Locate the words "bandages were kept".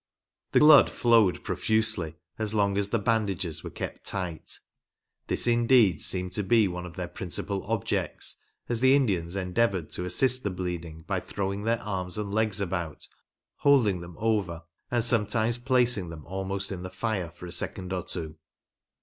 2.97-4.03